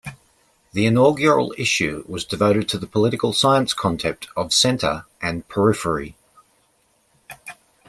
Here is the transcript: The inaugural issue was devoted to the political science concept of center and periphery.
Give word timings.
The 0.73 0.87
inaugural 0.87 1.53
issue 1.59 2.03
was 2.07 2.25
devoted 2.25 2.67
to 2.69 2.79
the 2.79 2.87
political 2.87 3.33
science 3.33 3.71
concept 3.75 4.27
of 4.35 4.51
center 4.51 5.05
and 5.21 5.47
periphery. 5.47 6.15